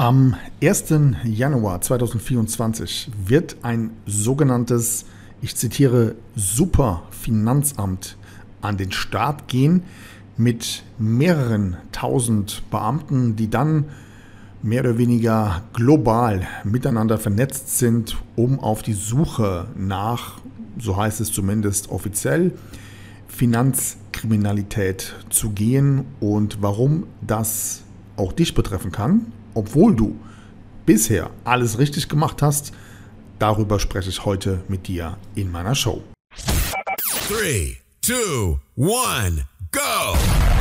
[0.00, 0.94] Am 1.
[1.24, 5.04] Januar 2024 wird ein sogenanntes,
[5.42, 8.16] ich zitiere, Superfinanzamt
[8.62, 9.82] an den Start gehen
[10.38, 13.90] mit mehreren tausend Beamten, die dann
[14.62, 20.40] mehr oder weniger global miteinander vernetzt sind, um auf die Suche nach,
[20.78, 22.52] so heißt es zumindest offiziell,
[23.28, 27.82] Finanzkriminalität zu gehen und warum das
[28.16, 30.16] auch dich betreffen kann obwohl du
[30.86, 32.72] bisher alles richtig gemacht hast,
[33.38, 36.02] darüber spreche ich heute mit dir in meiner Show.
[37.28, 40.39] 3, 2, 1, go!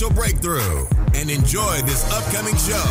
[0.00, 2.82] financial breakthrough and enjoy this upcoming show.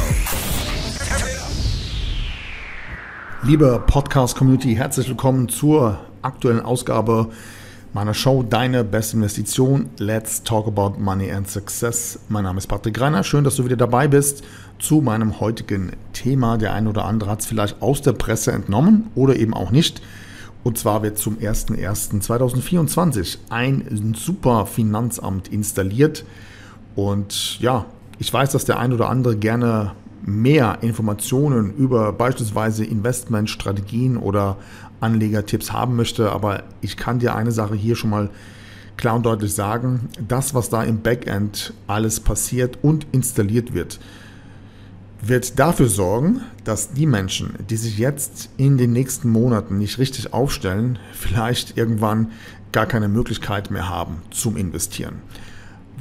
[3.44, 7.32] Liebe Podcast-Community, herzlich willkommen zur aktuellen Ausgabe
[7.94, 9.90] meiner Show Deine beste Investition.
[9.98, 12.20] Let's talk about money and success.
[12.30, 13.24] Mein Name ist Patrick Reiner.
[13.24, 14.44] Schön, dass du wieder dabei bist
[14.78, 16.58] zu meinem heutigen Thema.
[16.58, 20.04] Der eine oder andere hat es vielleicht aus der Presse entnommen oder eben auch nicht.
[20.64, 26.24] Und zwar wird zum 01.01.2024 ein super Finanzamt installiert.
[26.96, 27.86] Und ja,
[28.18, 29.94] ich weiß, dass der ein oder andere gerne
[30.26, 34.58] mehr Informationen über beispielsweise Investmentstrategien oder
[35.00, 38.30] Anlegertipps haben möchte, aber ich kann dir eine Sache hier schon mal
[38.98, 44.00] klar und deutlich sagen, das, was da im Backend alles passiert und installiert wird,
[45.22, 50.34] wird dafür sorgen, dass die Menschen, die sich jetzt in den nächsten Monaten nicht richtig
[50.34, 52.32] aufstellen, vielleicht irgendwann
[52.72, 55.22] gar keine Möglichkeit mehr haben zum Investieren.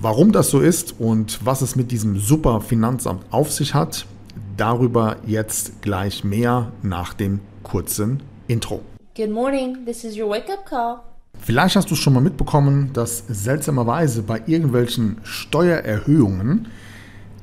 [0.00, 4.06] Warum das so ist und was es mit diesem super Finanzamt auf sich hat,
[4.56, 8.80] darüber jetzt gleich mehr nach dem kurzen Intro.
[9.16, 11.00] Good morning, this is your wake-up call.
[11.40, 16.68] Vielleicht hast du schon mal mitbekommen, dass seltsamerweise bei irgendwelchen Steuererhöhungen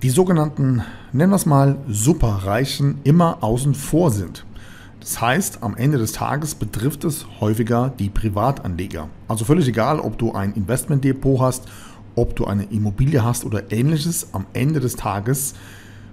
[0.01, 4.45] die sogenannten, nennen wir es mal, Superreichen immer außen vor sind.
[5.01, 9.09] Das heißt, am Ende des Tages betrifft es häufiger die Privatanleger.
[9.27, 11.67] Also völlig egal, ob du ein Investmentdepot hast
[12.15, 15.55] ob du eine Immobilie hast oder ähnliches, am Ende des Tages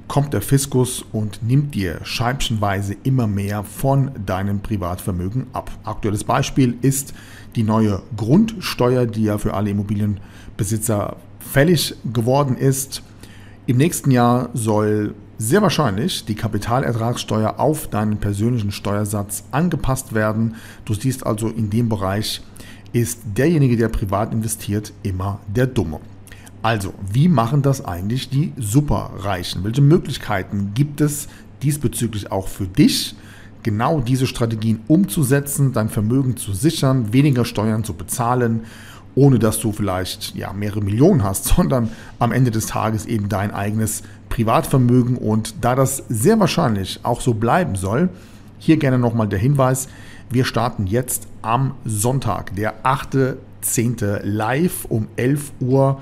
[0.08, 5.70] kommt der Fiskus und nimmt dir scheibchenweise immer mehr von deinem Privatvermögen ab.
[5.84, 7.14] Aktuelles Beispiel ist
[7.56, 13.02] die neue Grundsteuer, die ja für alle Immobilienbesitzer fällig geworden ist.
[13.66, 20.56] Im nächsten Jahr soll sehr wahrscheinlich die Kapitalertragssteuer auf deinen persönlichen Steuersatz angepasst werden.
[20.84, 22.42] Du siehst also in dem Bereich
[22.92, 26.00] ist derjenige, der privat investiert, immer der Dumme.
[26.62, 29.64] Also, wie machen das eigentlich die Superreichen?
[29.64, 31.28] Welche Möglichkeiten gibt es
[31.62, 33.16] diesbezüglich auch für dich,
[33.62, 38.62] genau diese Strategien umzusetzen, dein Vermögen zu sichern, weniger Steuern zu bezahlen,
[39.14, 43.50] ohne dass du vielleicht ja, mehrere Millionen hast, sondern am Ende des Tages eben dein
[43.50, 45.16] eigenes Privatvermögen.
[45.16, 48.09] Und da das sehr wahrscheinlich auch so bleiben soll,
[48.59, 49.88] hier gerne nochmal der Hinweis,
[50.32, 54.20] wir starten jetzt am Sonntag, der 8.10.
[54.22, 56.00] live um 11 Uhr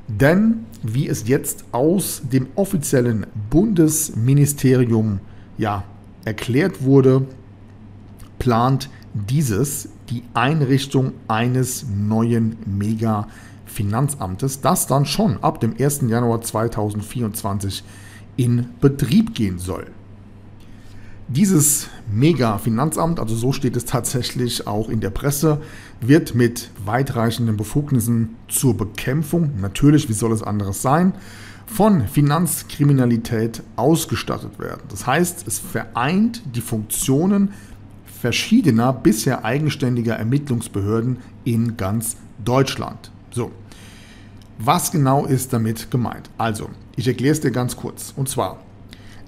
[0.08, 5.20] denn wie es jetzt aus dem offiziellen Bundesministerium
[5.56, 5.84] ja,
[6.24, 7.26] erklärt wurde,
[8.38, 16.02] plant dieses die Einrichtung eines neuen Mega-Finanzamtes, das dann schon ab dem 1.
[16.08, 17.84] Januar 2024
[18.38, 19.88] in Betrieb gehen soll.
[21.28, 25.60] Dieses Mega-Finanzamt, also so steht es tatsächlich auch in der Presse,
[26.00, 31.12] wird mit weitreichenden Befugnissen zur Bekämpfung, natürlich, wie soll es anderes sein,
[31.66, 34.80] von Finanzkriminalität ausgestattet werden.
[34.88, 37.52] Das heißt, es vereint die Funktionen
[38.22, 43.10] verschiedener bisher eigenständiger Ermittlungsbehörden in ganz Deutschland.
[43.30, 43.50] So.
[44.60, 46.30] Was genau ist damit gemeint?
[46.36, 48.12] Also, ich erkläre es dir ganz kurz.
[48.16, 48.58] Und zwar,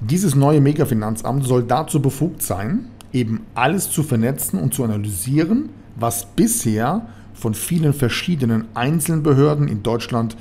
[0.00, 6.27] dieses neue Megafinanzamt soll dazu befugt sein, eben alles zu vernetzen und zu analysieren, was
[6.27, 10.37] bisher von vielen verschiedenen einzelnen Behörden in Deutschland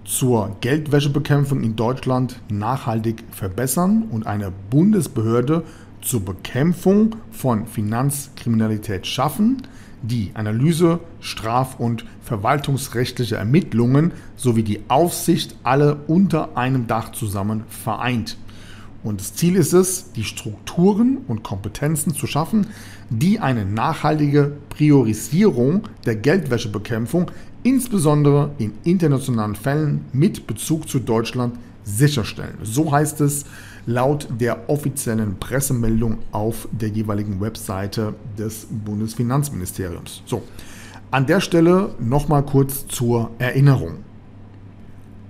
[0.05, 5.62] zur Geldwäschebekämpfung in Deutschland nachhaltig verbessern und eine Bundesbehörde
[6.03, 9.63] zur Bekämpfung von Finanzkriminalität schaffen,
[10.03, 18.37] die Analyse, straf- und verwaltungsrechtliche Ermittlungen sowie die Aufsicht alle unter einem Dach zusammen vereint.
[19.03, 22.67] Und das Ziel ist es, die Strukturen und Kompetenzen zu schaffen,
[23.09, 27.31] die eine nachhaltige Priorisierung der Geldwäschebekämpfung,
[27.63, 31.55] insbesondere in internationalen Fällen mit Bezug zu Deutschland,
[31.85, 32.59] sicherstellen.
[32.63, 33.45] So heißt es
[33.87, 40.23] laut der offiziellen Pressemeldung auf der jeweiligen Webseite des Bundesfinanzministeriums.
[40.27, 40.43] So,
[41.11, 43.99] an der Stelle nochmal kurz zur Erinnerung.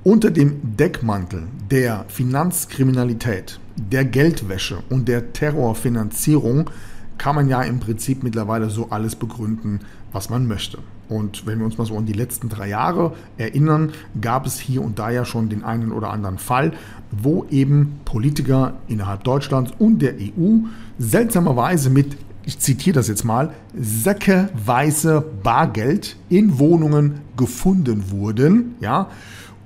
[0.04, 6.70] Unter dem Deckmantel der Finanzkriminalität, der Geldwäsche und der Terrorfinanzierung
[7.18, 9.80] kann man ja im Prinzip mittlerweile so alles begründen,
[10.12, 10.78] was man möchte.
[11.08, 14.82] Und wenn wir uns mal so an die letzten drei Jahre erinnern, gab es hier
[14.82, 16.72] und da ja schon den einen oder anderen Fall,
[17.10, 20.58] wo eben Politiker innerhalb Deutschlands und der EU
[20.98, 28.74] seltsamerweise mit, ich zitiere das jetzt mal, säckeweise Bargeld in Wohnungen gefunden wurden.
[28.80, 29.08] Ja,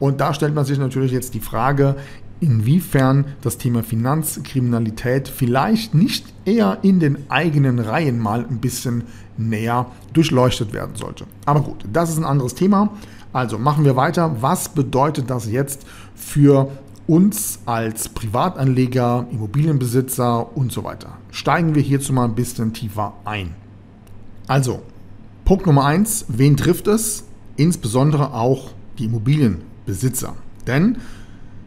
[0.01, 1.97] und da stellt man sich natürlich jetzt die Frage,
[2.41, 9.05] inwiefern das Thema Finanzkriminalität vielleicht nicht eher in den eigenen Reihen mal ein bisschen
[9.37, 11.27] näher durchleuchtet werden sollte.
[11.47, 12.91] Aber gut, das ist ein anderes Thema.
[13.33, 14.43] Also machen wir weiter.
[14.43, 16.71] Was bedeutet das jetzt für
[17.07, 21.19] uns als Privatanleger, Immobilienbesitzer und so weiter?
[21.31, 23.55] Steigen wir hierzu mal ein bisschen tiefer ein.
[24.47, 24.83] Also,
[25.45, 27.25] Punkt Nummer eins: wen trifft es?
[27.57, 30.35] Insbesondere auch die Immobilienbesitzer.
[30.67, 30.99] Denn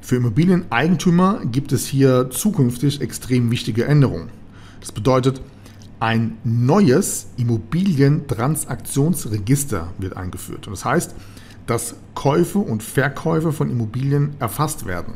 [0.04, 4.28] für Immobilieneigentümer gibt es hier zukünftig extrem wichtige Änderungen.
[4.82, 5.40] Das bedeutet,
[6.02, 10.68] ein neues Immobilientransaktionsregister wird eingeführt.
[10.70, 11.16] Das heißt,
[11.68, 15.14] dass Käufe und Verkäufe von Immobilien erfasst werden.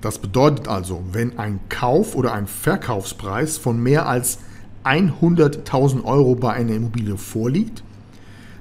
[0.00, 4.40] Das bedeutet also, wenn ein Kauf- oder ein Verkaufspreis von mehr als
[4.82, 7.84] 100.000 Euro bei einer Immobilie vorliegt,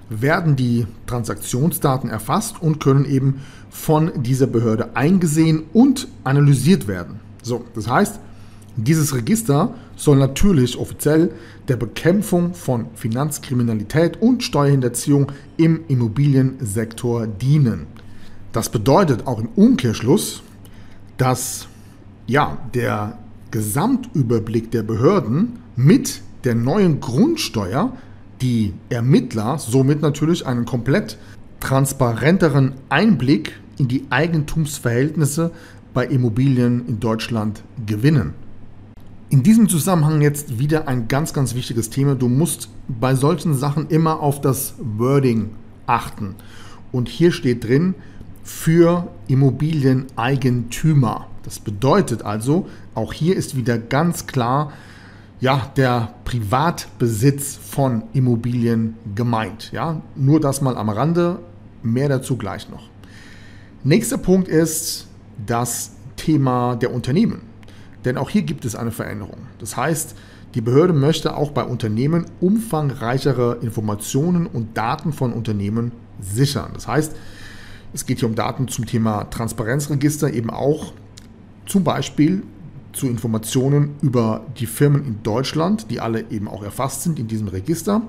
[0.10, 7.20] werden die Transaktionsdaten erfasst und können eben von dieser Behörde eingesehen und analysiert werden.
[7.44, 8.20] So, das heißt,
[8.76, 11.32] dieses Register soll natürlich offiziell
[11.68, 17.88] der Bekämpfung von Finanzkriminalität und Steuerhinterziehung im Immobiliensektor dienen.
[18.52, 20.44] Das bedeutet auch im Umkehrschluss,
[21.18, 21.68] dass
[22.28, 23.18] ja, der
[23.52, 27.94] Gesamtüberblick der Behörden mit der neuen Grundsteuer
[28.41, 31.17] die Ermittler somit natürlich einen komplett
[31.60, 35.51] transparenteren Einblick in die Eigentumsverhältnisse
[35.94, 38.34] bei Immobilien in Deutschland gewinnen.
[39.29, 42.15] In diesem Zusammenhang jetzt wieder ein ganz, ganz wichtiges Thema.
[42.15, 45.50] Du musst bei solchen Sachen immer auf das Wording
[45.86, 46.36] achten.
[46.91, 47.96] Und hier steht drin,
[48.44, 51.27] für Immobilieneigentümer.
[51.44, 54.72] Das bedeutet also, auch hier ist wieder ganz klar,
[55.39, 59.72] ja, der Privatbesitz von Immobilien gemeint.
[59.72, 61.39] Ja, nur das mal am Rande,
[61.84, 62.89] mehr dazu gleich noch.
[63.84, 65.08] Nächster Punkt ist
[65.46, 67.41] das Thema der Unternehmen.
[68.03, 69.38] Denn auch hier gibt es eine Veränderung.
[69.60, 70.15] Das heißt,
[70.56, 76.72] die Behörde möchte auch bei Unternehmen umfangreichere Informationen und Daten von Unternehmen sichern.
[76.74, 77.15] Das heißt,
[77.94, 80.94] es geht hier um Daten zum Thema Transparenzregister, eben auch
[81.65, 82.44] zum Beispiel
[82.98, 87.48] zu Informationen über die Firmen in Deutschland, die alle eben auch erfasst sind in diesem
[87.48, 88.01] Register.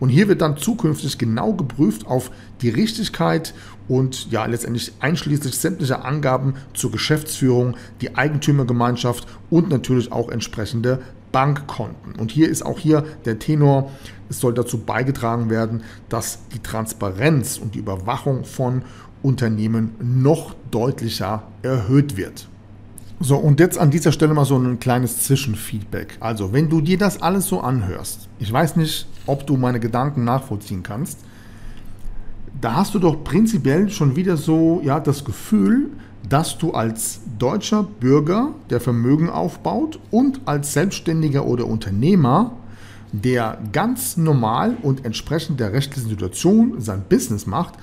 [0.00, 2.30] Und hier wird dann zukünftig genau geprüft auf
[2.60, 3.54] die Richtigkeit
[3.88, 12.14] und ja letztendlich einschließlich sämtlicher Angaben zur Geschäftsführung, die Eigentümergemeinschaft und natürlich auch entsprechende Bankkonten.
[12.16, 13.90] Und hier ist auch hier der Tenor,
[14.28, 18.82] es soll dazu beigetragen werden, dass die Transparenz und die Überwachung von
[19.22, 22.48] Unternehmen noch deutlicher erhöht wird.
[23.24, 26.16] So, und jetzt an dieser Stelle mal so ein kleines Zwischenfeedback.
[26.18, 30.24] Also, wenn du dir das alles so anhörst, ich weiß nicht, ob du meine Gedanken
[30.24, 31.20] nachvollziehen kannst,
[32.60, 35.90] da hast du doch prinzipiell schon wieder so ja, das Gefühl,
[36.28, 42.56] dass du als deutscher Bürger, der Vermögen aufbaut und als Selbstständiger oder Unternehmer,
[43.12, 47.74] der ganz normal und entsprechend der rechtlichen Situation sein Business macht,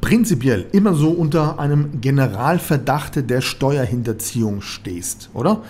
[0.00, 5.62] prinzipiell immer so unter einem Generalverdacht der Steuerhinterziehung stehst, oder?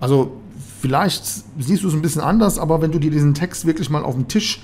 [0.00, 0.40] Also
[0.80, 1.24] vielleicht
[1.58, 4.14] siehst du es ein bisschen anders, aber wenn du dir diesen Text wirklich mal auf
[4.14, 4.60] den Tisch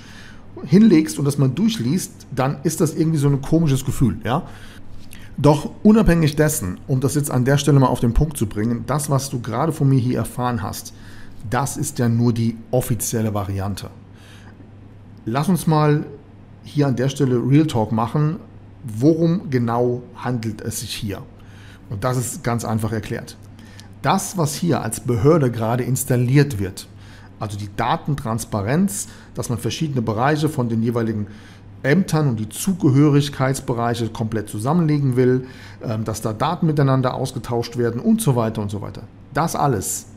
[0.65, 4.43] hinlegst und das mal durchliest, dann ist das irgendwie so ein komisches Gefühl, ja?
[5.37, 8.85] Doch unabhängig dessen, um das jetzt an der Stelle mal auf den Punkt zu bringen,
[8.87, 10.93] das, was du gerade von mir hier erfahren hast,
[11.49, 13.89] das ist ja nur die offizielle Variante.
[15.25, 16.05] Lass uns mal
[16.63, 18.37] hier an der Stelle Real Talk machen,
[18.85, 21.21] worum genau handelt es sich hier?
[21.89, 23.37] Und das ist ganz einfach erklärt.
[24.01, 26.87] Das, was hier als Behörde gerade installiert wird,
[27.39, 31.27] also die Datentransparenz, dass man verschiedene Bereiche von den jeweiligen
[31.83, 35.47] Ämtern und die Zugehörigkeitsbereiche komplett zusammenlegen will,
[35.83, 39.03] ähm, dass da Daten miteinander ausgetauscht werden und so weiter und so weiter.
[39.33, 40.07] Das alles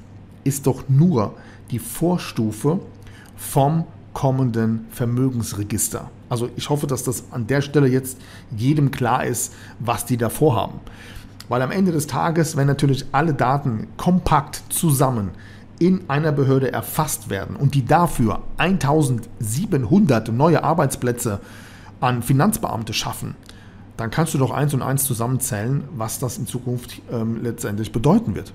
[0.44, 1.34] ist doch nur
[1.70, 2.80] die Vorstufe
[3.36, 6.10] vom kommenden Vermögensregister.
[6.28, 8.18] Also ich hoffe, dass das an der Stelle jetzt
[8.56, 10.80] jedem klar ist, was die da vorhaben.
[11.48, 15.30] Weil am Ende des Tages, wenn natürlich alle Daten kompakt zusammen
[15.78, 21.40] in einer Behörde erfasst werden und die dafür 1700 neue Arbeitsplätze
[22.00, 23.36] an Finanzbeamte schaffen,
[23.96, 28.34] dann kannst du doch eins und eins zusammenzählen, was das in Zukunft ähm, letztendlich bedeuten
[28.34, 28.52] wird.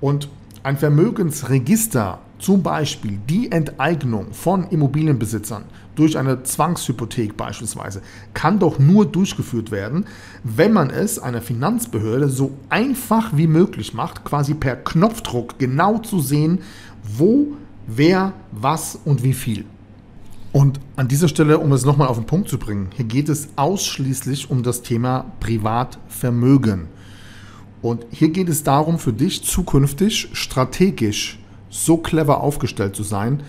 [0.00, 0.28] Und
[0.62, 5.64] ein Vermögensregister, zum Beispiel die Enteignung von Immobilienbesitzern
[5.96, 10.06] durch eine Zwangshypothek beispielsweise, kann doch nur durchgeführt werden,
[10.44, 16.20] wenn man es einer Finanzbehörde so einfach wie möglich macht, quasi per Knopfdruck genau zu
[16.20, 16.60] sehen,
[17.02, 17.48] wo,
[17.86, 19.64] wer, was und wie viel.
[20.52, 23.48] Und an dieser Stelle, um es nochmal auf den Punkt zu bringen, hier geht es
[23.56, 26.88] ausschließlich um das Thema Privatvermögen.
[27.82, 31.38] Und hier geht es darum, für dich zukünftig strategisch
[31.70, 33.42] so clever aufgestellt zu sein,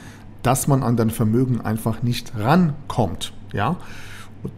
[0.44, 3.34] dass man an dein Vermögen einfach nicht rankommt.
[3.54, 3.78] Ja?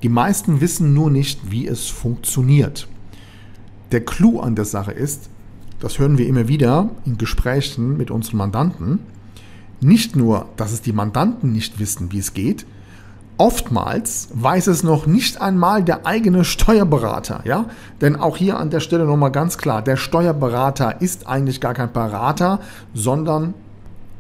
[0.04, 2.88] Die meisten wissen nur nicht, wie es funktioniert.
[3.92, 5.30] Der Clou an der Sache ist,
[5.80, 9.00] das hören wir immer wieder in Gesprächen mit unseren Mandanten,
[9.80, 12.68] nicht nur, dass es die Mandanten nicht wissen, wie es geht,
[13.42, 17.66] Oftmals weiß es noch nicht einmal der eigene Steuerberater, ja?
[18.00, 21.92] Denn auch hier an der Stelle nochmal ganz klar, der Steuerberater ist eigentlich gar kein
[21.92, 22.60] Berater,
[22.94, 23.56] sondern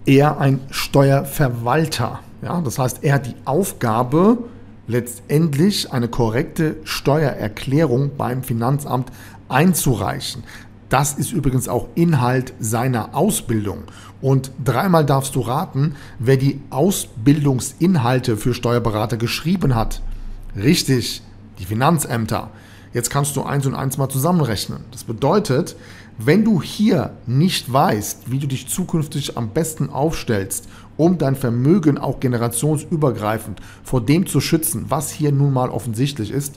[0.07, 2.21] eher ein Steuerverwalter.
[2.41, 2.61] Ja?
[2.61, 4.39] Das heißt, er hat die Aufgabe,
[4.87, 9.11] letztendlich eine korrekte Steuererklärung beim Finanzamt
[9.49, 10.43] einzureichen.
[10.91, 13.83] Das ist übrigens auch Inhalt seiner Ausbildung.
[14.21, 20.01] Und dreimal darfst du raten, wer die Ausbildungsinhalte für Steuerberater geschrieben hat.
[20.53, 21.21] Richtig,
[21.59, 22.49] die Finanzämter.
[22.93, 24.83] Jetzt kannst du eins und eins mal zusammenrechnen.
[24.91, 25.77] Das bedeutet,
[26.17, 30.67] wenn du hier nicht weißt, wie du dich zukünftig am besten aufstellst,
[30.97, 36.55] um dein Vermögen auch generationsübergreifend vor dem zu schützen, was hier nun mal offensichtlich ist,